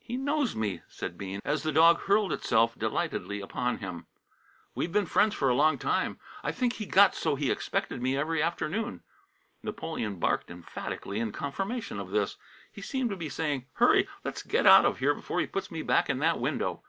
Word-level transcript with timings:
"He 0.00 0.16
knows 0.16 0.56
me," 0.56 0.82
said 0.88 1.16
Bean, 1.16 1.38
as 1.44 1.62
the 1.62 1.70
dog 1.70 2.00
hurled 2.00 2.32
itself 2.32 2.76
delightedly 2.76 3.40
upon 3.40 3.78
him. 3.78 4.06
"We've 4.74 4.90
been 4.90 5.06
friends 5.06 5.40
a 5.40 5.44
long 5.52 5.78
time. 5.78 6.18
I 6.42 6.50
think 6.50 6.72
he 6.72 6.84
got 6.84 7.14
so 7.14 7.36
he 7.36 7.48
expected 7.48 8.02
me 8.02 8.16
every 8.16 8.42
afternoon." 8.42 9.04
Napoleon 9.62 10.16
barked 10.18 10.50
emphatically 10.50 11.20
in 11.20 11.30
confirmation 11.30 12.00
of 12.00 12.10
this. 12.10 12.38
He 12.72 12.82
seemed 12.82 13.10
to 13.10 13.16
be 13.16 13.28
saying: 13.28 13.66
"Hurry! 13.74 14.08
Let's 14.24 14.42
get 14.42 14.66
out 14.66 14.84
of 14.84 14.98
here 14.98 15.14
before 15.14 15.38
he 15.38 15.46
puts 15.46 15.70
me 15.70 15.82
back 15.82 16.10
in 16.10 16.18
that 16.18 16.40
window!" 16.40 16.82